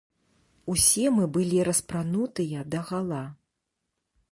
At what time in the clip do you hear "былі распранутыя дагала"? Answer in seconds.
1.35-3.23